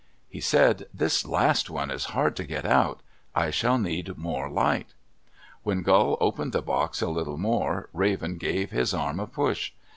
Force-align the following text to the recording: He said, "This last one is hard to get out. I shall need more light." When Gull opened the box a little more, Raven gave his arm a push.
He 0.27 0.39
said, 0.41 0.87
"This 0.91 1.27
last 1.27 1.69
one 1.69 1.91
is 1.91 2.05
hard 2.17 2.35
to 2.37 2.43
get 2.43 2.65
out. 2.65 3.01
I 3.35 3.51
shall 3.51 3.77
need 3.77 4.17
more 4.17 4.49
light." 4.49 4.95
When 5.61 5.83
Gull 5.83 6.17
opened 6.19 6.53
the 6.53 6.63
box 6.63 7.03
a 7.03 7.07
little 7.07 7.37
more, 7.37 7.87
Raven 7.93 8.39
gave 8.39 8.71
his 8.71 8.95
arm 8.95 9.19
a 9.19 9.27
push. 9.27 9.73